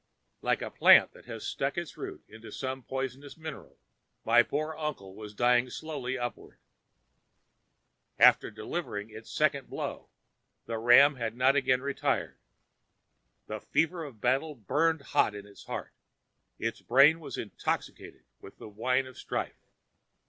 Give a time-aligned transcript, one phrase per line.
[0.41, 3.77] Like a plant that has struck its root into some poisonous mineral,
[4.25, 6.57] my poor uncle was dying slowly upward.
[8.17, 10.09] "After delivering its second blow
[10.65, 12.39] the ram had not again retired.
[13.45, 15.93] The fever of battle burned hot in its heart;
[16.57, 19.67] its brain was intoxicated with the wine of strife.